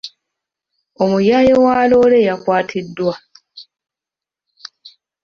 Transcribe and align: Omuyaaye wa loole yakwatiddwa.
Omuyaaye 1.03 1.53
wa 1.63 1.77
loole 1.89 2.19
yakwatiddwa. 2.27 3.13